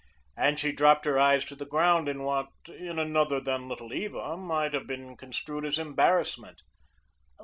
And 0.35 0.57
she 0.57 0.71
dropped 0.71 1.05
her 1.05 1.19
eyes 1.19 1.45
to 1.45 1.55
the 1.55 1.63
ground 1.67 2.09
in 2.09 2.23
what, 2.23 2.47
in 2.69 2.97
another 2.97 3.39
than 3.39 3.67
Little 3.69 3.93
Eva, 3.93 4.35
might 4.35 4.73
have 4.73 4.87
been 4.87 5.15
construed 5.15 5.63
as 5.63 5.77
embarrassment. 5.77 6.63